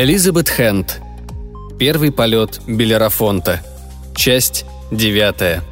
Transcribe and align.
Элизабет 0.00 0.48
Хэнд. 0.48 1.00
Первый 1.76 2.12
полет 2.12 2.60
Белерафонта. 2.68 3.64
Часть 4.14 4.64
девятая. 4.92 5.64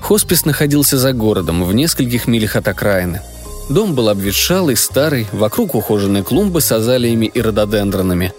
Хоспис 0.00 0.44
находился 0.44 0.96
за 0.96 1.12
городом, 1.12 1.64
в 1.64 1.74
нескольких 1.74 2.28
милях 2.28 2.54
от 2.54 2.68
окраины. 2.68 3.22
Дом 3.68 3.96
был 3.96 4.08
обветшалый, 4.08 4.76
старый, 4.76 5.26
вокруг 5.32 5.74
ухоженные 5.74 6.22
клумбы 6.22 6.60
с 6.60 6.70
азалиями 6.70 7.26
и 7.26 7.40
рододендронами. 7.40 8.32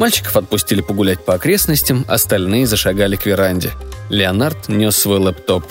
Мальчиков 0.00 0.36
отпустили 0.36 0.80
погулять 0.80 1.24
по 1.24 1.34
окрестностям, 1.34 2.04
остальные 2.08 2.66
зашагали 2.66 3.14
к 3.14 3.24
веранде. 3.24 3.70
Леонард 4.08 4.68
нес 4.68 4.96
свой 4.96 5.18
лэптоп. 5.18 5.64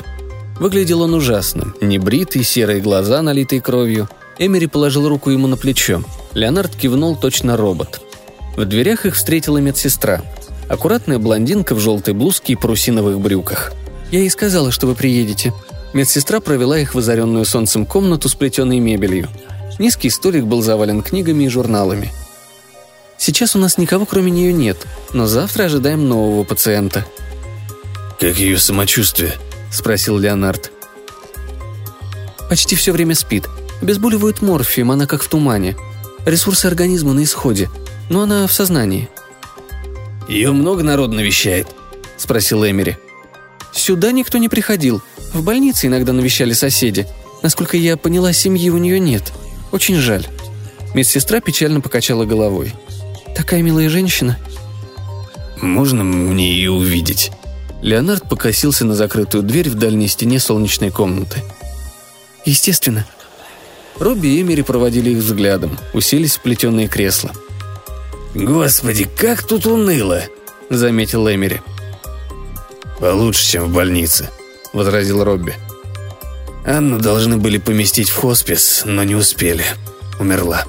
Выглядел 0.59 1.01
он 1.01 1.13
ужасно. 1.13 1.73
Небритый, 1.81 2.43
серые 2.43 2.81
глаза, 2.81 3.21
налитые 3.21 3.61
кровью. 3.61 4.09
Эмери 4.37 4.67
положил 4.67 5.07
руку 5.07 5.29
ему 5.29 5.47
на 5.47 5.57
плечо. 5.57 6.03
Леонард 6.33 6.75
кивнул 6.75 7.15
точно 7.15 7.57
робот. 7.57 8.01
В 8.55 8.65
дверях 8.65 9.05
их 9.05 9.15
встретила 9.15 9.57
медсестра. 9.57 10.21
Аккуратная 10.69 11.19
блондинка 11.19 11.75
в 11.75 11.79
желтой 11.79 12.13
блузке 12.13 12.53
и 12.53 12.55
парусиновых 12.55 13.19
брюках. 13.19 13.73
«Я 14.11 14.19
ей 14.19 14.29
сказала, 14.29 14.71
что 14.71 14.87
вы 14.87 14.95
приедете», 14.95 15.53
Медсестра 15.93 16.39
провела 16.39 16.77
их 16.77 16.93
в 16.93 16.99
озаренную 16.99 17.45
солнцем 17.45 17.85
комнату 17.85 18.29
с 18.29 18.35
плетеной 18.35 18.79
мебелью. 18.79 19.29
Низкий 19.79 20.09
столик 20.09 20.45
был 20.45 20.61
завален 20.61 21.01
книгами 21.01 21.45
и 21.45 21.49
журналами. 21.49 22.11
«Сейчас 23.17 23.55
у 23.55 23.59
нас 23.59 23.77
никого 23.77 24.05
кроме 24.05 24.31
нее 24.31 24.53
нет, 24.53 24.77
но 25.13 25.27
завтра 25.27 25.63
ожидаем 25.63 26.07
нового 26.07 26.43
пациента». 26.43 27.05
«Как 28.19 28.39
ее 28.39 28.57
самочувствие?»– 28.57 29.33
спросил 29.71 30.17
Леонард. 30.17 30.71
«Почти 32.49 32.75
все 32.75 32.91
время 32.91 33.13
спит. 33.13 33.47
Обезболивают 33.81 34.41
морфием, 34.41 34.89
она 34.89 35.05
как 35.05 35.21
в 35.21 35.27
тумане. 35.27 35.77
Ресурсы 36.25 36.65
организма 36.65 37.13
на 37.13 37.23
исходе, 37.23 37.69
но 38.09 38.21
она 38.23 38.47
в 38.47 38.53
сознании». 38.53 39.09
«Ее 40.27 40.51
много 40.51 40.81
народ 40.81 41.11
навещает?»– 41.11 41.67
спросил 42.17 42.65
Эмери. 42.65 42.97
«Сюда 43.71 44.11
никто 44.11 44.39
не 44.39 44.49
приходил. 44.49 45.03
В 45.33 45.43
больнице 45.43 45.85
иногда 45.85 46.11
навещали 46.11 46.53
соседи. 46.53 47.05
Насколько 47.43 47.77
я 47.77 47.97
поняла, 47.97 48.33
семьи 48.33 48.71
у 48.71 48.77
нее 48.77 48.99
нет. 48.99 49.31
Очень 49.71 49.97
жаль». 49.97 50.25
Медсестра 50.95 51.39
печально 51.39 51.81
покачала 51.81 52.25
головой. 52.25 52.73
«Такая 53.35 53.61
милая 53.61 53.89
женщина». 53.89 54.39
«Можно 55.61 56.03
мне 56.03 56.51
ее 56.51 56.71
увидеть?» 56.71 57.31
Леонард 57.81 58.27
покосился 58.27 58.85
на 58.85 58.95
закрытую 58.95 59.43
дверь 59.43 59.69
в 59.69 59.75
дальней 59.75 60.07
стене 60.07 60.39
солнечной 60.39 60.89
комнаты. 60.91 61.43
«Естественно». 62.45 63.05
Робби 63.99 64.27
и 64.27 64.41
Эмери 64.41 64.61
проводили 64.61 65.11
их 65.11 65.17
взглядом, 65.19 65.77
уселись 65.93 66.37
в 66.37 66.41
плетеные 66.41 66.87
кресла. 66.87 67.31
«Господи, 68.35 69.05
как 69.05 69.43
тут 69.43 69.65
уныло!»– 69.65 70.21
заметил 70.69 71.27
Эмери. 71.27 71.61
«Получше, 72.99 73.45
чем 73.45 73.65
в 73.65 73.73
больнице»,– 73.73 74.29
возразил 74.73 75.23
Робби. 75.23 75.55
«Анну 76.65 76.99
должны 76.99 77.37
были 77.37 77.57
поместить 77.57 78.09
в 78.09 78.15
хоспис, 78.15 78.83
но 78.85 79.03
не 79.03 79.15
успели. 79.15 79.63
Умерла». 80.19 80.65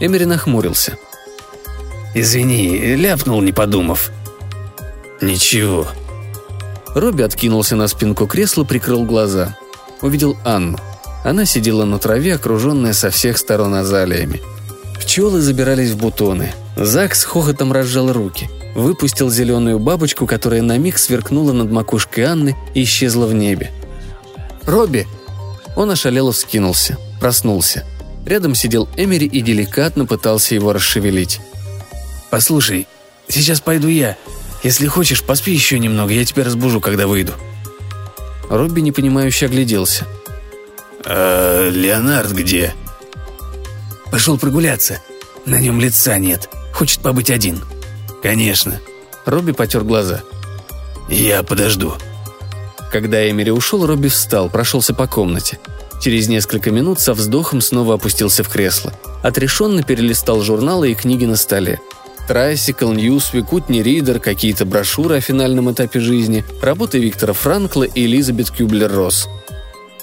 Эмери 0.00 0.24
нахмурился. 0.24 0.96
«Извини, 2.14 2.96
ляпнул, 2.96 3.40
не 3.42 3.52
подумав». 3.52 4.10
«Ничего». 5.20 5.86
Робби 6.94 7.22
откинулся 7.22 7.76
на 7.76 7.88
спинку 7.88 8.26
кресла, 8.26 8.64
прикрыл 8.64 9.04
глаза. 9.04 9.56
Увидел 10.02 10.36
Анну. 10.44 10.78
Она 11.24 11.44
сидела 11.44 11.84
на 11.84 11.98
траве, 11.98 12.34
окруженная 12.34 12.94
со 12.94 13.10
всех 13.10 13.38
сторон 13.38 13.74
азалиями. 13.74 14.40
Пчелы 15.00 15.40
забирались 15.40 15.90
в 15.90 15.98
бутоны. 15.98 16.52
Зак 16.76 17.14
с 17.14 17.24
хохотом 17.24 17.72
разжал 17.72 18.12
руки– 18.12 18.48
выпустил 18.74 19.30
зеленую 19.30 19.78
бабочку, 19.78 20.26
которая 20.26 20.62
на 20.62 20.78
миг 20.78 20.98
сверкнула 20.98 21.52
над 21.52 21.70
макушкой 21.70 22.24
Анны 22.24 22.56
и 22.74 22.84
исчезла 22.84 23.26
в 23.26 23.34
небе. 23.34 23.70
«Робби!» 24.64 25.06
Он 25.76 25.90
ошалело 25.90 26.32
вскинулся, 26.32 26.98
проснулся. 27.20 27.84
Рядом 28.26 28.54
сидел 28.54 28.88
Эмери 28.96 29.26
и 29.26 29.40
деликатно 29.40 30.04
пытался 30.04 30.54
его 30.54 30.72
расшевелить. 30.72 31.40
«Послушай, 32.28 32.86
сейчас 33.28 33.60
пойду 33.60 33.88
я. 33.88 34.16
Если 34.62 34.86
хочешь, 34.86 35.22
поспи 35.22 35.52
еще 35.52 35.78
немного, 35.78 36.12
я 36.12 36.24
тебя 36.24 36.44
разбужу, 36.44 36.80
когда 36.80 37.06
выйду». 37.06 37.32
Робби 38.48 38.80
непонимающе 38.80 39.46
огляделся. 39.46 40.06
«А 41.04 41.68
Леонард 41.68 42.32
где?» 42.32 42.74
«Пошел 44.10 44.38
прогуляться. 44.38 45.00
На 45.46 45.60
нем 45.60 45.80
лица 45.80 46.18
нет. 46.18 46.48
Хочет 46.72 47.00
побыть 47.00 47.30
один», 47.30 47.62
«Конечно». 48.22 48.80
Робби 49.24 49.52
потер 49.52 49.82
глаза. 49.82 50.22
«Я 51.08 51.42
подожду». 51.42 51.94
Когда 52.92 53.28
Эмери 53.30 53.50
ушел, 53.50 53.86
Робби 53.86 54.08
встал, 54.08 54.50
прошелся 54.50 54.94
по 54.94 55.06
комнате. 55.06 55.58
Через 56.02 56.28
несколько 56.28 56.70
минут 56.70 56.98
со 56.98 57.14
вздохом 57.14 57.60
снова 57.60 57.94
опустился 57.94 58.42
в 58.42 58.48
кресло. 58.48 58.92
Отрешенно 59.22 59.82
перелистал 59.82 60.40
журналы 60.40 60.90
и 60.90 60.94
книги 60.94 61.24
на 61.24 61.36
столе. 61.36 61.80
Tricycle, 62.30 62.92
Newsweek, 62.92 63.52
Utne 63.52 63.82
Reader, 63.82 64.20
какие-то 64.20 64.64
брошюры 64.64 65.16
о 65.16 65.20
финальном 65.20 65.72
этапе 65.72 65.98
жизни, 65.98 66.44
работы 66.62 67.00
Виктора 67.00 67.32
Франкла 67.32 67.82
и 67.82 68.06
Элизабет 68.06 68.52
Кюблер-Росс. 68.52 69.26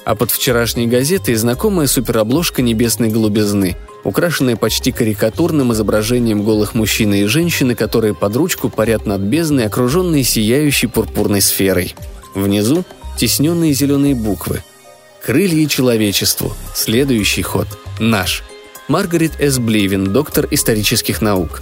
А 0.04 0.14
под 0.14 0.32
вчерашней 0.32 0.88
газетой 0.88 1.36
знакомая 1.36 1.88
суперобложка 1.88 2.62
небесной 2.62 3.08
голубизны– 3.08 3.78
украшенная 4.04 4.58
почти 4.58 4.92
карикатурным 4.92 5.72
изображением 5.72 6.44
голых 6.44 6.76
мужчин 6.76 7.14
и 7.14 7.24
женщины, 7.28 7.76
которые 7.76 8.14
под 8.14 8.36
ручку 8.36 8.68
парят 8.68 9.06
над 9.06 9.22
бездной, 9.22 9.66
окруженные 9.66 10.26
сияющей 10.26 10.90
пурпурной 10.90 11.40
сферой. 11.40 11.96
Внизу– 12.36 12.84
тесненные 13.18 13.72
зеленые 13.72 14.16
буквы. 14.16 14.64
«Крылья 15.26 15.66
человечеству. 15.70 16.54
Следующий 16.76 17.44
ход. 17.44 17.68
Наш». 18.02 18.44
Маргарет 18.90 19.40
С. 19.40 19.60
Бливин, 19.60 20.12
доктор 20.12 20.46
исторических 20.52 21.22
наук. 21.22 21.62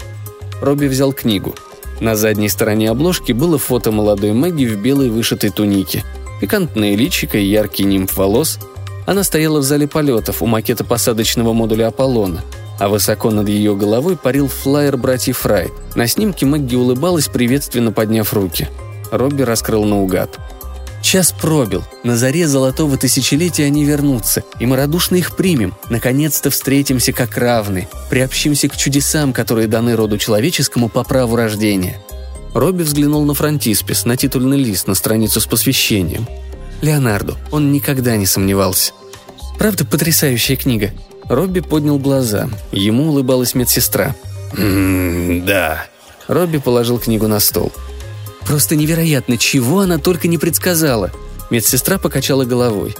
Робби 0.66 0.88
взял 0.88 1.14
книгу. 1.14 1.56
На 2.02 2.16
задней 2.16 2.50
стороне 2.50 2.90
обложки 2.90 3.32
было 3.32 3.58
фото 3.58 3.92
молодой 3.92 4.34
Мэгги 4.34 4.66
в 4.66 4.78
белой 4.82 5.10
вышитой 5.10 5.50
тунике. 5.50 6.04
Пикантное 6.42 6.96
личико 6.96 7.38
и 7.38 7.46
яркий 7.46 7.86
нимб 7.86 8.12
волос– 8.18 8.60
она 9.06 9.24
стояла 9.24 9.60
в 9.60 9.64
зале 9.64 9.88
полетов 9.88 10.42
у 10.42 10.48
макета 10.48 10.84
посадочного 10.84 11.54
модуля 11.54 11.88
«Аполлона», 11.88 12.42
а 12.80 12.90
высоко 12.90 13.30
над 13.30 13.48
ее 13.48 13.76
головой 13.76 14.18
парил 14.18 14.48
флайер 14.48 14.98
братьев 14.98 15.46
Райт. 15.46 15.72
На 15.96 16.08
снимке 16.08 16.46
Мэгги 16.46 16.76
улыбалась, 16.76 17.28
приветственно 17.28 17.92
подняв 17.92 18.34
руки. 18.34 18.68
Робби 19.12 19.44
раскрыл 19.44 19.86
наугад. 19.86 20.40
Час 21.06 21.32
пробил. 21.32 21.84
На 22.04 22.18
заре 22.18 22.48
золотого 22.48 22.98
тысячелетия 22.98 23.66
они 23.66 23.86
вернутся, 23.86 24.44
и 24.60 24.66
мы 24.66 24.76
радушно 24.76 25.18
их 25.18 25.36
примем. 25.36 25.76
Наконец-то 25.92 26.50
встретимся 26.50 27.14
как 27.14 27.38
равны, 27.38 27.88
приобщимся 28.10 28.68
к 28.70 28.76
чудесам, 28.76 29.32
которые 29.32 29.68
даны 29.68 29.96
роду 29.96 30.18
человеческому 30.18 30.90
по 30.90 31.04
праву 31.04 31.36
рождения. 31.36 32.02
Робби 32.56 32.82
взглянул 32.82 33.24
на 33.24 33.36
фронтиспис, 33.36 34.06
на 34.06 34.18
титульный 34.18 34.58
лист, 34.58 34.88
на 34.88 34.96
страницу 34.96 35.40
с 35.40 35.46
посвящением. 35.46 36.28
Леонарду. 36.82 37.38
Он 37.52 37.72
никогда 37.72 38.18
не 38.18 38.26
сомневался. 38.26 38.94
Правда, 39.60 39.86
потрясающая 39.86 40.56
книга. 40.56 40.92
Робби 41.30 41.60
поднял 41.60 42.00
глаза. 42.00 42.50
Ему 42.72 43.10
улыбалась 43.10 43.54
медсестра. 43.54 44.16
«М-м, 44.58 45.46
да». 45.46 45.86
Робби 46.28 46.58
положил 46.58 46.98
книгу 46.98 47.28
на 47.28 47.40
стол. 47.40 47.72
Просто 48.46 48.76
невероятно, 48.76 49.38
чего 49.38 49.80
она 49.82 49.98
только 49.98 50.28
не 50.28 50.38
предсказала. 50.38 51.12
Медсестра 51.50 51.98
покачала 51.98 52.46
головой. 52.46 52.96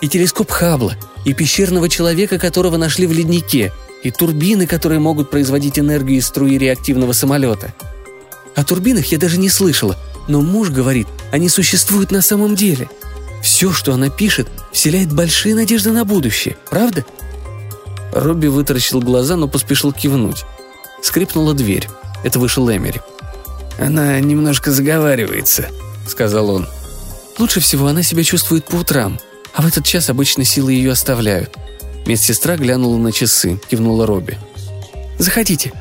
И 0.00 0.08
телескоп 0.08 0.50
Хаббла, 0.50 0.94
и 1.24 1.32
пещерного 1.32 1.88
человека, 1.88 2.38
которого 2.38 2.76
нашли 2.76 3.06
в 3.06 3.12
леднике, 3.12 3.72
и 4.02 4.10
турбины, 4.10 4.66
которые 4.66 5.00
могут 5.00 5.30
производить 5.30 5.78
энергию 5.78 6.18
из 6.18 6.26
струи 6.26 6.58
реактивного 6.58 7.12
самолета. 7.12 7.74
О 8.54 8.64
турбинах 8.64 9.06
я 9.06 9.18
даже 9.18 9.38
не 9.38 9.48
слышала, 9.48 9.96
но 10.28 10.40
муж 10.42 10.70
говорит, 10.70 11.08
они 11.32 11.48
существуют 11.48 12.10
на 12.10 12.22
самом 12.22 12.54
деле– 12.54 12.88
все, 13.44 13.72
что 13.72 13.92
она 13.92 14.08
пишет, 14.08 14.48
вселяет 14.72 15.12
большие 15.12 15.54
надежды 15.54 15.92
на 15.92 16.06
будущее, 16.06 16.56
правда?» 16.70 17.04
Робби 18.10 18.46
вытаращил 18.46 19.00
глаза, 19.00 19.36
но 19.36 19.48
поспешил 19.48 19.92
кивнуть. 19.92 20.44
Скрипнула 21.02 21.52
дверь. 21.52 21.86
Это 22.22 22.38
вышел 22.38 22.70
Эмери. 22.70 23.02
«Она 23.78 24.20
немножко 24.20 24.70
заговаривается»,— 24.70 25.68
сказал 26.08 26.50
он. 26.50 26.68
«Лучше 27.38 27.60
всего 27.60 27.88
она 27.88 28.02
себя 28.02 28.22
чувствует 28.22 28.64
по 28.64 28.76
утрам, 28.76 29.18
а 29.52 29.62
в 29.62 29.66
этот 29.66 29.84
час 29.84 30.10
обычно 30.10 30.44
силы 30.44 30.72
ее 30.72 30.92
оставляют». 30.92 31.56
Медсестра 32.06 32.56
глянула 32.56 32.98
на 32.98 33.12
часы, 33.12 33.60
кивнула 33.68 34.06
Робби. 34.06 34.38
«Заходите. 35.18 35.72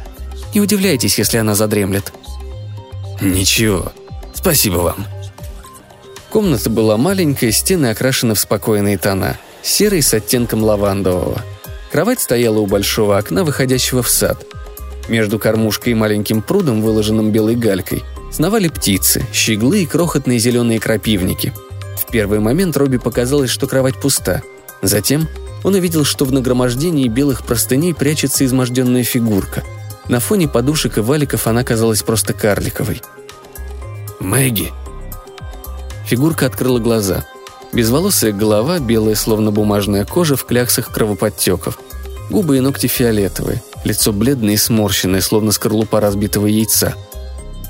Не 0.53 0.61
удивляйтесь, 0.61 1.17
если 1.17 1.37
она 1.37 1.55
задремлет». 1.55 2.13
«Ничего. 3.21 3.91
Спасибо 4.33 4.77
вам», 4.77 5.05
Комната 6.33 6.71
была 6.71 6.97
маленькая, 6.97 7.51
стены 7.51 7.91
окрашены 7.91 8.33
в 8.33 8.39
спокойные 8.39 8.97
тона, 8.97 9.37
серый 9.61 10.01
с 10.01 10.15
оттенком 10.15 10.63
лавандового. 10.63 11.39
Кровать 11.91 12.21
стояла 12.21 12.57
у 12.57 12.65
большого 12.65 13.19
окна, 13.19 13.43
выходящего 13.43 14.01
в 14.01 14.09
сад. 14.09 14.43
Между 15.07 15.37
кормушкой 15.37 15.91
и 15.91 15.95
маленьким 15.95 16.41
прудом, 16.41 16.81
выложенным 16.81 17.31
белой 17.31 17.55
галькой, 17.55 18.03
сновали 18.31 18.69
птицы, 18.69 19.23
щеглы 19.33 19.83
и 19.83 19.85
крохотные 19.85 20.39
зеленые 20.39 20.79
крапивники. 20.79 21.53
В 21.97 22.09
первый 22.11 22.39
момент 22.39 22.77
Робби 22.77 22.97
показалось, 22.97 23.49
что 23.49 23.67
кровать 23.67 23.95
пуста. 23.95 24.41
Затем 24.81 25.27
он 25.63 25.75
увидел, 25.75 26.03
что 26.03 26.25
в 26.25 26.31
нагромождении 26.31 27.07
белых 27.07 27.43
простыней 27.45 27.93
прячется 27.93 28.45
изможденная 28.45 29.03
фигурка. 29.03 29.63
На 30.07 30.19
фоне 30.19 30.47
подушек 30.47 30.97
и 30.97 31.01
валиков 31.01 31.47
она 31.47 31.63
казалась 31.63 32.03
просто 32.03 32.33
карликовой. 32.33 33.01
«Мэгги!» 34.19 34.71
Фигурка 36.05 36.45
открыла 36.45 36.79
глаза. 36.79 37.25
Безволосая 37.71 38.33
голова, 38.33 38.79
белая 38.79 39.15
словно 39.15 39.51
бумажная 39.51 40.05
кожа 40.05 40.35
в 40.35 40.45
кляксах 40.45 40.91
кровоподтеков. 40.91 41.79
Губы 42.29 42.57
и 42.57 42.59
ногти 42.59 42.87
фиолетовые, 42.87 43.63
лицо 43.83 44.11
бледное 44.11 44.53
и 44.53 44.57
сморщенное, 44.57 45.21
словно 45.21 45.51
скорлупа 45.51 45.99
разбитого 45.99 46.47
яйца. 46.47 46.95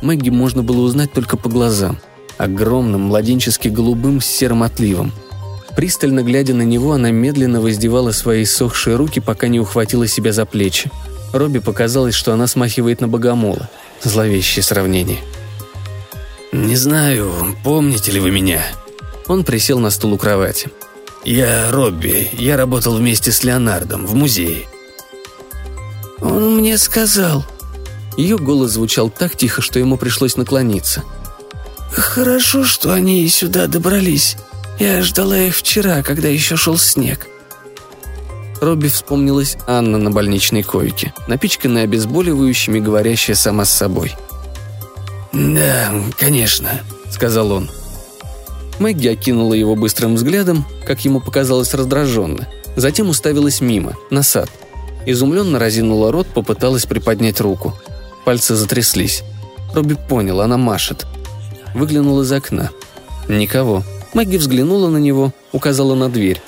Мэгги 0.01 0.29
можно 0.29 0.63
было 0.63 0.81
узнать 0.81 1.11
только 1.13 1.37
по 1.37 1.49
глазам. 1.49 1.99
Огромным, 2.37 3.01
младенчески 3.01 3.67
голубым 3.67 4.21
с 4.21 4.25
серым 4.25 4.63
отливом– 4.63 5.11
Пристально 5.75 6.21
глядя 6.21 6.53
на 6.53 6.61
него, 6.61 6.93
она 6.93 7.11
медленно 7.11 7.59
воздевала 7.59 8.11
свои 8.11 8.45
сохшие 8.45 8.95
руки, 8.95 9.19
пока 9.19 9.47
не 9.47 9.59
ухватила 9.59 10.07
себя 10.07 10.31
за 10.31 10.45
плечи. 10.45 10.91
Робби 11.33 11.59
показалось, 11.59 12.13
что 12.13 12.31
она 12.33 12.45
смахивает 12.45 13.01
на 13.01 13.07
богомола. 13.07 13.69
Зловещее 14.03 14.61
сравнение. 14.61 15.19
«Не 16.51 16.75
знаю, 16.75 17.55
помните 17.63 18.11
ли 18.11 18.19
вы 18.19 18.29
меня?» 18.29 18.63
Он 19.27 19.43
присел 19.43 19.79
на 19.79 19.89
стул 19.89 20.13
у 20.13 20.17
кровати. 20.17 20.69
«Я 21.25 21.71
Робби. 21.71 22.29
Я 22.33 22.57
работал 22.57 22.95
вместе 22.95 23.31
с 23.31 23.43
Леонардом 23.43 24.05
в 24.05 24.13
музее». 24.13 24.67
«Он 26.23 26.57
мне 26.57 26.77
сказал». 26.77 27.45
Ее 28.17 28.37
голос 28.37 28.71
звучал 28.71 29.09
так 29.09 29.35
тихо, 29.35 29.61
что 29.61 29.79
ему 29.79 29.97
пришлось 29.97 30.37
наклониться. 30.37 31.03
«Хорошо, 31.91 32.63
что 32.63 32.93
они 32.93 33.27
сюда 33.27 33.67
добрались. 33.67 34.37
Я 34.79 35.01
ждала 35.01 35.37
их 35.37 35.55
вчера, 35.55 36.01
когда 36.01 36.27
еще 36.27 36.55
шел 36.55 36.77
снег». 36.77 37.27
Робби 38.61 38.87
вспомнилась 38.87 39.57
Анна 39.67 39.97
на 39.97 40.09
больничной 40.09 40.63
койке, 40.63 41.13
напичканная 41.27 41.83
обезболивающими, 41.83 42.79
говорящая 42.79 43.35
сама 43.35 43.65
с 43.65 43.73
собой. 43.73 44.15
«Да, 45.33 45.91
конечно»,— 46.17 46.69
сказал 47.11 47.51
он. 47.51 47.69
Мэгги 48.79 49.07
окинула 49.09 49.53
его 49.53 49.75
быстрым 49.75 50.15
взглядом, 50.15 50.65
как 50.85 51.03
ему 51.03 51.19
показалось 51.19 51.73
раздраженно. 51.73 52.47
Затем 52.75 53.09
уставилась 53.09 53.59
мимо, 53.59 53.95
на 54.09 54.23
сад. 54.23 54.49
Изумленно 55.05 55.59
разинула 55.59 56.11
рот, 56.11 56.27
попыталась 56.27 56.85
приподнять 56.85 57.41
руку. 57.41 57.75
Пальцы 58.25 58.55
затряслись. 58.55 59.23
Робби 59.73 59.95
понял, 59.95 60.41
она 60.41 60.57
машет. 60.57 61.05
Выглянул 61.73 62.21
из 62.21 62.31
окна. 62.31 62.69
Никого. 63.27 63.83
Мэгги 64.13 64.37
взглянула 64.37 64.89
на 64.89 64.97
него, 64.97 65.33
указала 65.51 65.95
на 65.95 66.09
дверь. 66.09 66.41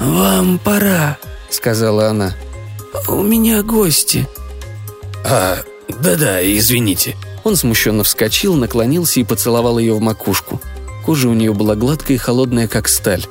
«Вам 0.00 0.58
пора»,— 0.58 1.18
сказала 1.50 2.08
она. 2.08 2.34
«У 3.08 3.22
меня 3.22 3.62
гости». 3.62 4.26
«А, 5.24 5.58
да-да, 5.88 6.42
извините». 6.42 7.16
Он 7.44 7.54
смущенно 7.54 8.02
вскочил, 8.02 8.56
наклонился 8.56 9.20
и 9.20 9.24
поцеловал 9.24 9.78
ее 9.78 9.94
в 9.94 10.00
макушку. 10.00 10.60
Кожа 11.04 11.28
у 11.28 11.34
нее 11.34 11.54
была 11.54 11.76
гладкая 11.76 12.16
и 12.16 12.20
холодная, 12.20 12.66
как 12.66 12.88
сталь. 12.88 13.24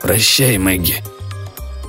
«Прощай, 0.00 0.56
Мэгги». 0.56 1.02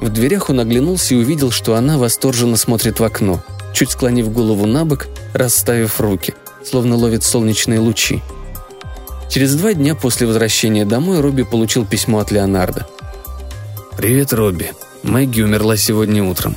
В 0.01 0.09
дверях 0.09 0.49
он 0.49 0.59
оглянулся 0.59 1.13
и 1.13 1.17
увидел, 1.17 1.51
что 1.51 1.75
она 1.75 1.99
восторженно 1.99 2.57
смотрит 2.57 2.99
в 2.99 3.03
окно, 3.03 3.43
чуть 3.71 3.91
склонив 3.91 4.33
голову 4.33 4.65
на 4.65 4.83
бок, 4.83 5.07
расставив 5.33 6.01
руки, 6.01 6.33
словно 6.65 6.95
ловит 6.95 7.23
солнечные 7.23 7.79
лучи. 7.79 8.21
Через 9.29 9.53
два 9.53 9.73
дня 9.73 9.93
после 9.93 10.25
возвращения 10.25 10.85
домой 10.85 11.21
Робби 11.21 11.43
получил 11.43 11.85
письмо 11.85 12.19
от 12.19 12.31
Леонардо. 12.31 12.87
«Привет, 13.95 14.33
Робби. 14.33 14.71
Мэгги 15.03 15.41
умерла 15.41 15.77
сегодня 15.77 16.23
утром. 16.23 16.55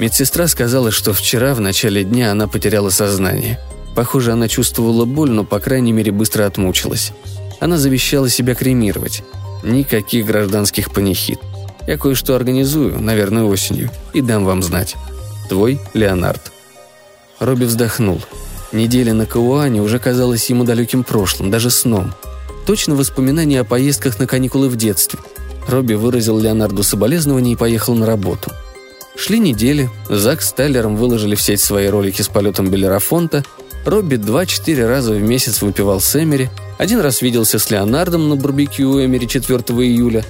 Медсестра 0.00 0.48
сказала, 0.48 0.90
что 0.90 1.12
вчера, 1.12 1.54
в 1.54 1.60
начале 1.60 2.02
дня, 2.04 2.32
она 2.32 2.48
потеряла 2.48 2.90
сознание. 2.90 3.60
Похоже, 3.94 4.32
она 4.32 4.48
чувствовала 4.48 5.04
боль, 5.04 5.30
но, 5.30 5.44
по 5.44 5.60
крайней 5.60 5.92
мере, 5.92 6.10
быстро 6.10 6.44
отмучилась. 6.46 7.12
Она 7.60 7.78
завещала 7.78 8.28
себя 8.28 8.54
кремировать. 8.54 9.22
Никаких 9.62 10.26
гражданских 10.26 10.90
панихид. 10.90 11.38
Я 11.90 11.98
кое-что 11.98 12.36
организую, 12.36 13.00
наверное, 13.00 13.42
осенью, 13.42 13.90
и 14.12 14.20
дам 14.20 14.44
вам 14.44 14.62
знать. 14.62 14.94
Твой 15.48 15.80
Леонард». 15.92 16.52
Робби 17.40 17.64
вздохнул. 17.64 18.22
Неделя 18.70 19.12
на 19.12 19.26
Кауане 19.26 19.82
уже 19.82 19.98
казалась 19.98 20.48
ему 20.50 20.62
далеким 20.62 21.02
прошлым, 21.02 21.50
даже 21.50 21.68
сном. 21.68 22.14
Точно 22.64 22.94
воспоминания 22.94 23.58
о 23.58 23.64
поездках 23.64 24.20
на 24.20 24.28
каникулы 24.28 24.68
в 24.68 24.76
детстве. 24.76 25.18
Робби 25.66 25.94
выразил 25.94 26.38
Леонарду 26.38 26.84
соболезнования 26.84 27.54
и 27.54 27.56
поехал 27.56 27.96
на 27.96 28.06
работу. 28.06 28.52
Шли 29.16 29.40
недели, 29.40 29.90
Зак 30.08 30.42
с 30.42 30.52
Тайлером 30.52 30.94
выложили 30.94 31.34
в 31.34 31.42
сеть 31.42 31.60
свои 31.60 31.88
ролики 31.88 32.22
с 32.22 32.28
полетом 32.28 32.70
Белерафонта, 32.70 33.42
Робби 33.84 34.14
два-четыре 34.14 34.86
раза 34.86 35.14
в 35.14 35.22
месяц 35.22 35.60
выпивал 35.60 36.00
с 36.00 36.14
Эмери, 36.14 36.50
один 36.78 37.00
раз 37.00 37.20
виделся 37.20 37.58
с 37.58 37.68
Леонардом 37.68 38.28
на 38.28 38.36
барбекю 38.36 39.04
Эмери 39.04 39.26
4 39.26 39.58
июля. 39.58 40.24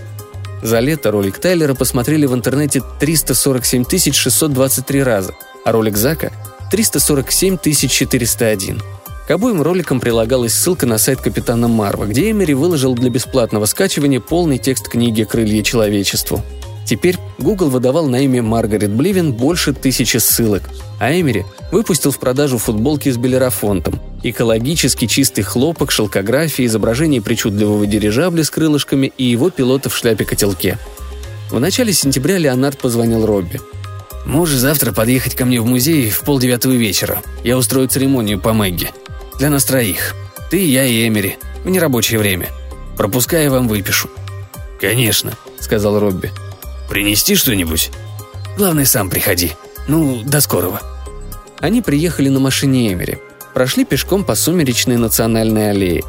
За 0.62 0.80
лето 0.80 1.10
ролик 1.10 1.38
Тайлера 1.38 1.74
посмотрели 1.74 2.26
в 2.26 2.34
интернете 2.34 2.82
347 2.98 4.12
623 4.12 5.02
раза, 5.02 5.32
а 5.64 5.72
ролик 5.72 5.96
Зака 5.96 6.32
347 6.70 7.58
401. 7.58 8.82
К 9.26 9.30
обоим 9.30 9.62
роликам 9.62 10.00
прилагалась 10.00 10.52
ссылка 10.52 10.86
на 10.86 10.98
сайт 10.98 11.20
Капитана 11.20 11.68
Марва, 11.68 12.04
где 12.04 12.30
Эмери 12.30 12.52
выложил 12.52 12.94
для 12.94 13.10
бесплатного 13.10 13.66
скачивания 13.66 14.20
полный 14.20 14.58
текст 14.58 14.88
книги 14.88 15.22
«Крылья 15.24 15.62
человечеству». 15.62 16.42
Теперь 16.86 17.16
Google 17.38 17.68
выдавал 17.70 18.08
на 18.08 18.20
имя 18.24 18.42
Маргарет 18.42 18.90
Бливен 18.90 19.32
больше 19.32 19.72
тысячи 19.72 20.16
ссылок, 20.16 20.62
а 20.98 21.12
Эмери 21.12 21.44
выпустил 21.70 22.10
в 22.10 22.18
продажу 22.18 22.58
футболки 22.58 23.08
с 23.10 23.16
белерафонтом, 23.16 24.00
экологически 24.22 25.06
чистый 25.06 25.42
хлопок, 25.42 25.90
шелкография, 25.92 26.66
изображение 26.66 27.22
причудливого 27.22 27.86
дирижабля 27.86 28.42
с 28.42 28.50
крылышками 28.50 29.12
и 29.16 29.24
его 29.24 29.50
пилота 29.50 29.88
в 29.88 29.96
шляпе-котелке. 29.96 30.78
В 31.50 31.60
начале 31.60 31.92
сентября 31.92 32.38
Леонард 32.38 32.78
позвонил 32.78 33.24
Робби– 33.26 33.60
Можешь 34.24 34.58
завтра 34.58 34.92
подъехать 34.92 35.34
ко 35.34 35.44
мне 35.44 35.60
в 35.60 35.66
музей 35.66 36.10
в 36.10 36.20
полдевятого 36.20 36.72
вечера. 36.72 37.22
Я 37.42 37.56
устрою 37.56 37.88
церемонию 37.88 38.38
по 38.38 38.52
Мэгги. 38.52 38.90
Для 39.38 39.50
нас 39.50 39.64
троих. 39.64 40.14
Ты, 40.50 40.64
я 40.64 40.84
и 40.84 41.06
Эмери. 41.06 41.36
В 41.64 41.70
нерабочее 41.70 42.18
время. 42.20 42.46
Пропуска 42.96 43.38
я 43.38 43.50
вам 43.50 43.68
выпишу». 43.68 44.08
«Конечно»,— 44.80 45.34
сказал 45.60 45.98
Робби. 45.98 46.30
«Принести 46.90 47.34
что-нибудь?» 47.34 47.90
«Главное, 48.58 48.84
сам 48.84 49.08
приходи. 49.08 49.52
Ну, 49.88 50.22
до 50.22 50.42
скорого». 50.42 50.82
Они 51.60 51.80
приехали 51.80 52.28
на 52.28 52.40
машине 52.40 52.92
Эмери. 52.92 53.18
Прошли 53.54 53.86
пешком 53.86 54.24
по 54.24 54.34
сумеречной 54.34 54.98
национальной 54.98 55.70
аллее. 55.70 56.04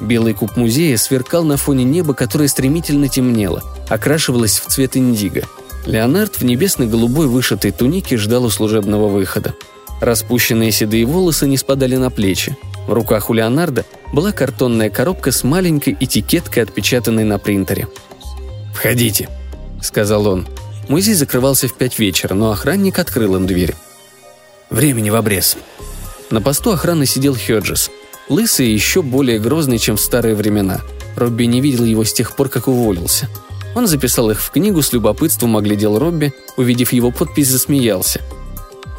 Белый 0.00 0.34
куб 0.34 0.56
музея 0.56 0.96
сверкал 0.96 1.44
на 1.44 1.56
фоне 1.56 1.84
неба, 1.84 2.14
которое 2.14 2.48
стремительно 2.48 3.08
темнело, 3.08 3.62
окрашивалось 3.88 4.58
в 4.58 4.66
цвет 4.66 4.96
индиго— 4.96 5.42
Леонард 5.86 6.36
в 6.36 6.44
небесно-голубой 6.44 7.26
вышитой 7.26 7.72
тунике 7.72 8.16
ждал 8.16 8.44
у 8.44 8.50
служебного 8.50 9.08
выхода. 9.08 9.54
Распущенные 10.00 10.72
седые 10.72 11.04
волосы 11.04 11.46
не 11.46 11.56
спадали 11.56 11.96
на 11.96 12.10
плечи. 12.10 12.56
В 12.86 12.92
руках 12.92 13.30
у 13.30 13.34
Леонарда 13.34 13.84
была 14.12 14.32
картонная 14.32 14.90
коробка 14.90 15.32
с 15.32 15.44
маленькой 15.44 15.96
этикеткой, 15.98 16.64
отпечатанной 16.64 17.24
на 17.24 17.38
принтере. 17.38 17.88
«Входите»,— 18.74 19.28
сказал 19.82 20.26
он. 20.26 20.46
Музей 20.88 21.14
закрывался 21.14 21.68
в 21.68 21.74
пять 21.74 21.98
вечера, 21.98 22.34
но 22.34 22.50
охранник 22.50 22.98
открыл 22.98 23.36
им 23.36 23.46
дверь. 23.46 23.74
«Времени 24.70 25.10
в 25.10 25.16
обрез». 25.16 25.56
На 26.30 26.40
посту 26.40 26.72
охраны 26.72 27.04
сидел 27.04 27.36
Хёджес. 27.36 27.90
Лысый 28.28 28.68
и 28.68 28.72
еще 28.72 29.02
более 29.02 29.38
грозный, 29.38 29.78
чем 29.78 29.96
в 29.96 30.00
старые 30.00 30.34
времена. 30.34 30.80
Робби 31.16 31.44
не 31.44 31.60
видел 31.60 31.84
его 31.84 32.04
с 32.04 32.12
тех 32.12 32.34
пор, 32.34 32.48
как 32.48 32.68
уволился. 32.68 33.28
Он 33.74 33.86
записал 33.86 34.30
их 34.30 34.40
в 34.40 34.50
книгу, 34.50 34.82
с 34.82 34.92
любопытством 34.92 35.56
оглядел 35.56 35.98
Робби, 35.98 36.32
увидев 36.56 36.92
его 36.92 37.10
подпись, 37.10 37.48
засмеялся. 37.48 38.20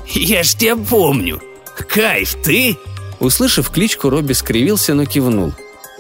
«Я 0.06 0.44
ж 0.44 0.54
тебя 0.56 0.76
помню! 0.76 1.42
Кайф, 1.88 2.36
ты?» 2.44 2.78
Услышав 3.20 3.70
кличку, 3.70 4.10
Робби 4.10 4.34
скривился, 4.34 4.94
но 4.94 5.06
кивнул. 5.06 5.54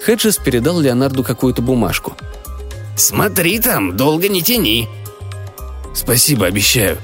Хеджес 0.06 0.38
передал 0.38 0.80
Леонарду 0.80 1.24
какую-то 1.24 1.62
бумажку. 1.62 2.16
«Смотри 2.96 3.60
там, 3.60 3.98
долго 3.98 4.30
не 4.30 4.42
тяни!» 4.42 4.88
«Спасибо, 5.94 6.46
обещаю!» 6.46 6.98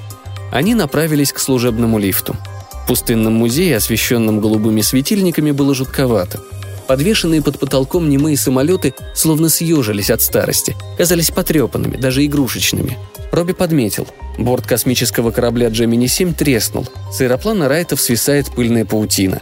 Они 0.52 0.76
направились 0.76 1.32
к 1.32 1.40
служебному 1.40 2.00
лифту. 2.00 2.36
В 2.72 2.88
пустынном 2.88 3.34
музее, 3.34 3.78
освещенном 3.78 4.40
голубыми 4.40 4.82
светильниками, 4.82 5.52
было 5.52 5.76
жутковато. 5.76 6.40
Подвешенные 6.88 7.44
под 7.44 7.60
потолком 7.60 8.10
немые 8.10 8.36
самолеты 8.36 8.96
словно 9.14 9.50
съежились 9.50 10.10
от 10.10 10.24
старости, 10.24 10.76
казались 10.98 11.30
потрепанными, 11.30 11.98
даже 11.98 12.26
игрушечными. 12.26 12.98
Робби 13.32 13.54
подметил. 13.54 14.08
Борт 14.40 14.66
космического 14.66 15.30
корабля 15.30 15.68
Джемини-7 15.68 16.34
треснул. 16.34 16.88
С 17.12 17.22
аэроплана 17.22 17.70
Райтов 17.70 18.02
свисает 18.02 18.48
пыльная 18.48 18.86
паутина. 18.86 19.40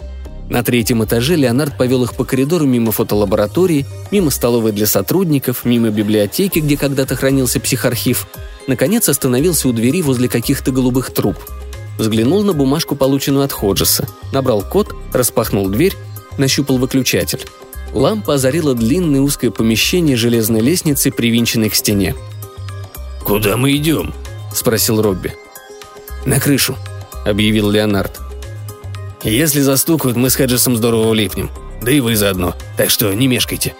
На 0.50 0.64
третьем 0.64 1.04
этаже 1.04 1.36
Леонард 1.36 1.78
повел 1.78 2.04
их 2.04 2.16
по 2.16 2.24
коридору 2.24 2.66
мимо 2.66 2.92
фотолаборатории, 2.92 3.86
мимо 4.12 4.32
столовой 4.32 4.72
для 4.72 4.88
сотрудников, 4.88 5.66
мимо 5.66 5.90
библиотеки, 5.90 6.60
где 6.60 6.78
когда-то 6.78 7.16
хранился 7.16 7.60
психархив. 7.60 8.28
Наконец 8.66 9.10
остановился 9.10 9.68
у 9.68 9.74
двери 9.74 10.02
возле 10.02 10.30
каких-то 10.30 10.72
голубых 10.72 11.14
труб. 11.14 11.36
Взглянул 11.98 12.44
на 12.44 12.54
бумажку, 12.54 12.96
полученную 12.96 13.44
от 13.44 13.52
Ходжеса. 13.52 14.08
Набрал 14.32 14.62
код, 14.62 14.94
распахнул 15.14 15.68
дверь, 15.68 15.96
нащупал 16.38 16.78
выключатель. 16.78 17.46
Лампа 17.94 18.36
озарила 18.36 18.74
длинное 18.74 19.22
узкое 19.22 19.52
помещение 19.52 20.16
железной 20.16 20.62
лестницы, 20.62 21.12
привинченной 21.12 21.70
к 21.70 21.76
стене. 21.76 22.16
«Куда 23.24 23.58
мы 23.58 23.76
идем?»– 23.76 24.14
спросил 24.54 25.02
Робби. 25.02 25.34
«На 26.26 26.40
крышу»,– 26.40 26.78
объявил 27.26 27.70
Леонард. 27.70 28.27
Если 29.30 29.60
застукают, 29.60 30.16
мы 30.16 30.30
с 30.30 30.36
Хеджесом 30.36 30.78
здорово 30.78 31.10
улипнем. 31.10 31.52
Да 31.82 31.92
и 31.92 32.00
вы 32.00 32.16
заодно. 32.16 32.56
Так 32.78 32.90
что 32.90 33.14
не 33.14 33.28
мешкайте». 33.28 33.76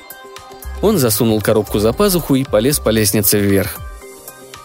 Он 0.82 0.98
засунул 0.98 1.42
коробку 1.42 1.80
за 1.80 1.94
пазуху 1.94 2.36
и 2.36 2.44
полез 2.44 2.80
по 2.80 2.90
лестнице 2.90 3.40
вверх. 3.40 3.80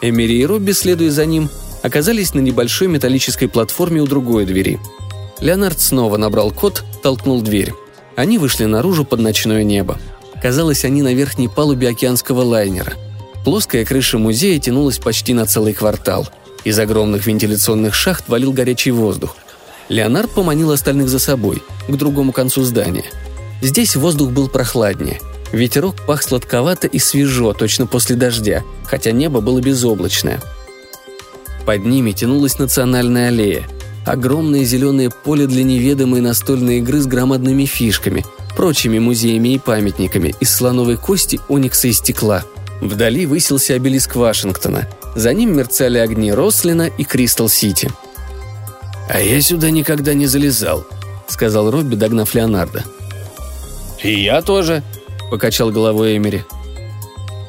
Эмери 0.03 0.41
и 0.41 0.45
Робби, 0.45 0.73
следуя 0.73 1.11
за 1.11 1.25
ним, 1.25 1.49
оказались 1.83 2.35
на 2.35 2.41
небольшой 2.41 2.89
металлической 2.89 3.47
платформе 3.47 4.03
у 4.03 4.07
другой 4.07 4.45
двери. 4.45 4.81
Леонард 5.41 5.81
снова 5.81 6.17
набрал 6.17 6.51
код, 6.51 6.85
толкнул 7.03 7.41
дверь. 7.41 7.73
Они 8.17 8.37
вышли 8.37 8.65
наружу 8.65 9.05
под 9.05 9.21
ночное 9.21 9.62
небо. 9.62 9.99
Казалось, 10.43 10.85
они 10.85 11.03
на 11.03 11.15
верхней 11.15 11.49
палубе 11.49 11.89
океанского 11.89 12.43
лайнера. 12.43 12.95
Плоская 13.45 13.85
крыша 13.85 14.19
музея 14.19 14.59
тянулась 14.59 14.99
почти 14.99 15.33
на 15.33 15.47
целый 15.47 15.75
квартал. 15.75 16.29
Из 16.65 16.77
огромных 16.79 17.27
вентиляционных 17.27 17.95
шахт 17.95 18.29
валил 18.29 18.53
горячий 18.53 18.91
воздух. 18.91 19.37
Леонард 19.89 20.31
поманил 20.31 20.71
остальных 20.71 21.09
за 21.09 21.19
собой, 21.19 21.62
к 21.89 21.97
другому 21.97 22.33
концу 22.33 22.62
здания. 22.62 23.05
Здесь 23.61 23.97
воздух 23.97 24.31
был 24.31 24.49
прохладнее. 24.49 25.21
Ветерок 25.53 25.97
пах 26.07 26.23
сладковато 26.23 26.87
и 26.87 26.99
свежо, 26.99 27.53
точно 27.53 27.87
после 27.87 28.17
дождя, 28.17 28.62
хотя 28.85 29.12
небо 29.12 29.41
было 29.41 29.61
безоблачное. 29.61 30.41
Под 31.67 31.85
ними 31.85 32.12
тянулась 32.12 32.59
национальная 32.59 33.29
аллея. 33.29 33.65
Огромное 34.07 34.65
зеленое 34.65 35.11
поле 35.11 35.47
для 35.47 35.62
неведомой 35.62 36.21
настольной 36.21 36.79
игры 36.79 37.01
с 37.01 37.07
громадными 37.07 37.67
фишками, 37.67 38.25
прочими 38.57 38.99
музеями 38.99 39.55
и 39.55 39.59
памятниками 39.59 40.35
из 40.41 40.53
слоновой 40.53 40.97
кости, 40.97 41.39
оникса 41.49 41.89
и 41.89 41.93
стекла. 41.93 42.45
Вдали 42.81 43.27
высился 43.27 43.75
обелиск 43.75 44.17
Вашингтона. 44.17 44.89
За 45.15 45.33
ним 45.33 45.57
мерцали 45.57 45.99
огни 45.99 46.33
Рослина 46.33 46.91
и 46.99 47.05
Кристал-Сити– 47.05 47.91
«А 49.12 49.21
я 49.21 49.42
сюда 49.42 49.69
никогда 49.69 50.14
не 50.14 50.26
залезал»,— 50.26 50.87
сказал 51.28 51.71
Робби, 51.71 51.97
догнав 51.97 52.35
Леонардо. 52.35 52.83
«И 54.02 54.23
я 54.23 54.40
тоже»,— 54.40 54.83
покачал 55.31 55.71
головой 55.71 56.16
Эмери. 56.16 56.45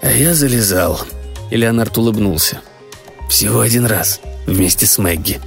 «А 0.01 0.11
я 0.11 0.33
залезал»,— 0.33 0.99
и 1.51 1.55
Леонард 1.55 1.97
улыбнулся. 1.97 2.59
«Всего 3.29 3.61
один 3.61 3.85
раз, 3.85 4.19
вместе 4.45 4.85
с 4.85 4.97
Мэгги». 4.97 5.39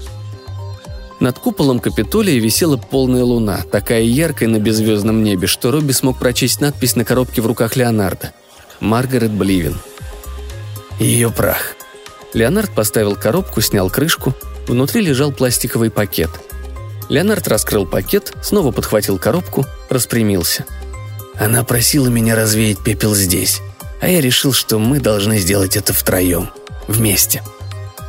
Над 1.20 1.38
куполом 1.38 1.80
Капитолия 1.80 2.40
висела 2.40 2.78
полная 2.78 3.23
луна, 3.23 3.61
такая 3.70 4.02
яркая 4.02 4.49
на 4.49 4.58
беззвездном 4.58 5.23
небе, 5.23 5.46
что 5.46 5.70
Робби 5.70 5.92
смог 5.92 6.18
прочесть 6.18 6.62
надпись 6.62 6.96
на 6.96 7.04
коробке 7.04 7.42
в 7.42 7.46
руках 7.46 7.76
Леонардо. 7.76 8.32
«Маргарет 8.80 9.32
Бливин». 9.32 9.76
Ее 10.99 11.30
прах. 11.30 11.76
Леонард 12.37 12.73
поставил 12.73 13.16
коробку, 13.16 13.61
снял 13.61 13.90
крышку, 13.90 14.33
Внутри 14.66 15.00
лежал 15.00 15.33
пластиковый 15.33 15.90
пакет. 15.90 16.31
Леонард 17.09 17.47
раскрыл 17.47 17.87
пакет, 17.87 18.33
снова 18.43 18.73
подхватил 18.73 19.19
коробку, 19.19 19.64
распрямился. 19.88 20.64
«Она 21.38 21.62
просила 21.64 22.09
меня 22.09 22.35
развеять 22.35 22.83
пепел 22.83 23.14
здесь, 23.14 23.61
а 24.00 24.09
я 24.09 24.21
решил, 24.21 24.52
что 24.52 24.78
мы 24.78 25.00
должны 25.00 25.38
сделать 25.38 25.76
это 25.76 25.93
втроем, 25.93 26.50
вместе». 26.88 27.43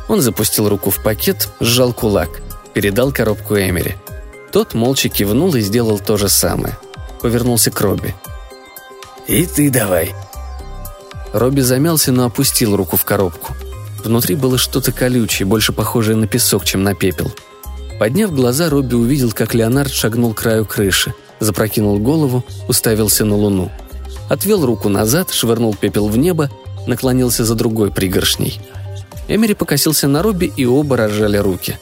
Он 0.08 0.20
запустил 0.20 0.68
руку 0.68 0.90
в 0.90 1.02
пакет, 1.02 1.48
сжал 1.60 1.92
кулак, 1.92 2.30
передал 2.72 3.12
коробку 3.12 3.56
Эмери. 3.56 3.96
Тот 4.50 4.72
молча 4.72 5.10
кивнул 5.10 5.54
и 5.54 5.60
сделал 5.60 5.98
то 5.98 6.16
же 6.16 6.30
самое. 6.30 6.76
Повернулся 7.20 7.70
к 7.70 7.80
Робби. 7.80 8.14
«И 9.26 9.44
ты 9.44 9.70
давай». 9.70 10.14
Робби 11.34 11.60
замялся, 11.60 12.10
но 12.10 12.24
опустил 12.24 12.74
руку 12.74 12.96
в 12.96 13.04
коробку– 13.04 13.54
Внутри 14.04 14.36
было 14.36 14.58
что-то 14.58 14.92
колючее, 14.92 15.46
больше 15.46 15.72
похожее 15.72 16.16
на 16.16 16.26
песок, 16.26 16.64
чем 16.64 16.82
на 16.82 16.94
пепел. 16.94 17.32
Подняв 17.98 18.32
глаза, 18.32 18.70
Робби 18.70 18.94
увидел, 18.94 19.32
как 19.32 19.54
Леонард 19.54 19.92
шагнул 19.92 20.32
к 20.32 20.38
краю 20.38 20.64
крыши, 20.64 21.14
запрокинул 21.40 21.98
голову, 21.98 22.44
уставился 22.68 23.24
на 23.24 23.34
луну. 23.34 23.72
Отвел 24.28 24.64
руку 24.64 24.88
назад, 24.88 25.32
швырнул 25.32 25.74
пепел 25.74 26.08
в 26.08 26.16
небо, 26.16 26.50
наклонился 26.86 27.44
за 27.44 27.54
другой 27.54 27.90
пригоршней. 27.90 28.60
Эмери 29.26 29.54
покосился 29.54 30.06
на 30.06 30.22
Робби, 30.22 30.52
и 30.56 30.64
оба 30.64 30.96
разжали 30.96 31.36
руки. 31.38 31.78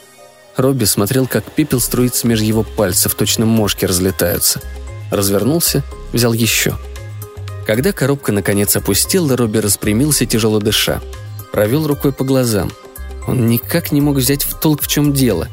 Робби 0.57 0.85
смотрел, 0.85 1.27
как 1.27 1.43
пепел 1.51 1.79
струится 1.79 2.25
меж 2.25 2.41
его 2.41 2.63
пальцев, 2.63 3.13
точно 3.13 3.45
мошки 3.45 3.85
разлетаются. 3.85 4.59
Развернулся, 5.11 5.83
взял 6.13 6.33
еще. 6.33 6.77
Когда 7.67 7.91
коробка 7.91 8.31
наконец 8.31 8.75
опустела, 8.75 9.37
Робби 9.37 9.59
распрямился, 9.59 10.25
тяжело 10.25 10.59
дыша 10.59 10.99
провел 11.57 11.87
рукой 11.87 12.13
по 12.13 12.23
глазам. 12.23 12.71
Он 13.25 13.47
никак 13.47 13.91
не 13.91 13.99
мог 13.99 14.17
взять 14.17 14.43
в 14.43 14.59
толк, 14.59 14.83
в 14.83 14.87
чем 14.87 15.11
дело. 15.11 15.47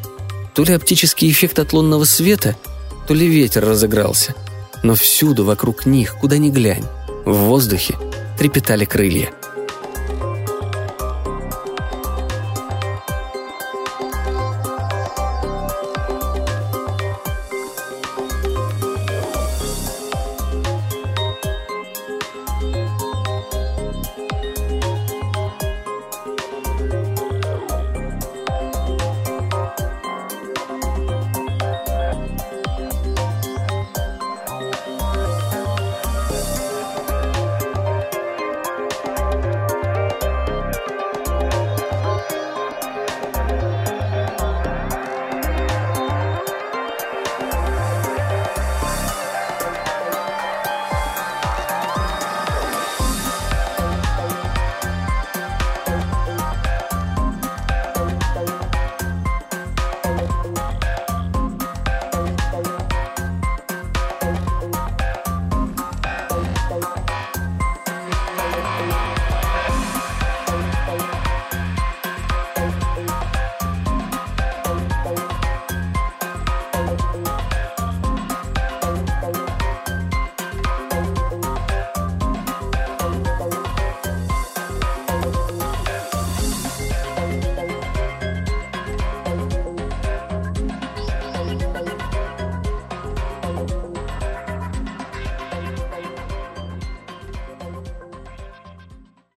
То 0.53 0.63
ли 0.63 0.75
оптический 0.75 1.31
эффект 1.31 1.59
от 1.59 1.73
лунного 1.73 2.05
света, 2.05 2.57
то 3.09 3.15
ли 3.15 3.27
ветер 3.27 3.65
разыгрался. 3.65 4.35
Но 4.83 4.95
всюду 4.95 5.47
вокруг 5.47 5.87
них, 5.87 6.17
куда 6.21 6.37
ни 6.37 6.51
глянь, 6.51 6.85
в 7.25 7.33
воздухе 7.33 7.95
трепетали 8.37 8.85
крылья– 8.85 9.31